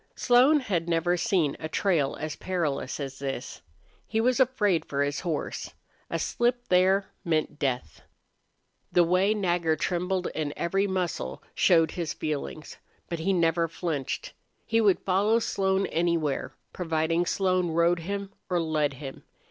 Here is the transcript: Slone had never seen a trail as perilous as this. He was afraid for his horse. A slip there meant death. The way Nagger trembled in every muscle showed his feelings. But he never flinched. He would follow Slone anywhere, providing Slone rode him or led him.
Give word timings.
Slone 0.15 0.61
had 0.61 0.89
never 0.89 1.15
seen 1.15 1.55
a 1.59 1.69
trail 1.69 2.15
as 2.19 2.35
perilous 2.35 2.99
as 2.99 3.19
this. 3.19 3.61
He 4.07 4.19
was 4.19 4.39
afraid 4.39 4.83
for 4.83 5.03
his 5.03 5.19
horse. 5.19 5.75
A 6.09 6.17
slip 6.17 6.67
there 6.69 7.05
meant 7.23 7.59
death. 7.59 8.01
The 8.91 9.03
way 9.03 9.35
Nagger 9.35 9.75
trembled 9.75 10.25
in 10.33 10.55
every 10.57 10.87
muscle 10.87 11.43
showed 11.53 11.91
his 11.91 12.13
feelings. 12.15 12.77
But 13.09 13.19
he 13.19 13.31
never 13.31 13.67
flinched. 13.67 14.33
He 14.65 14.81
would 14.81 14.97
follow 15.01 15.37
Slone 15.37 15.85
anywhere, 15.85 16.51
providing 16.73 17.27
Slone 17.27 17.69
rode 17.69 17.99
him 17.99 18.31
or 18.49 18.59
led 18.59 18.93
him. 18.95 19.23